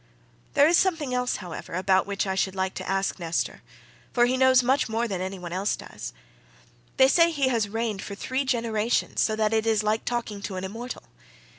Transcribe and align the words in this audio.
There 0.55 0.67
is 0.67 0.79
something 0.79 1.13
else, 1.13 1.35
however, 1.35 1.75
about 1.75 2.07
which 2.07 2.25
I 2.25 2.33
should 2.33 2.55
like 2.55 2.73
to 2.73 2.89
ask 2.89 3.19
Nestor, 3.19 3.61
for 4.11 4.25
he 4.25 4.35
knows 4.35 4.63
much 4.63 4.89
more 4.89 5.07
than 5.07 5.21
any 5.21 5.37
one 5.37 5.53
else 5.53 5.75
does. 5.75 6.11
They 6.97 7.07
say 7.07 7.29
he 7.29 7.49
has 7.49 7.69
reigned 7.69 8.01
for 8.01 8.15
three 8.15 8.43
generations 8.43 9.21
so 9.21 9.35
that 9.35 9.53
it 9.53 9.67
is 9.67 9.83
like 9.83 10.03
talking 10.03 10.41
to 10.41 10.55
an 10.55 10.63
immortal. 10.63 11.03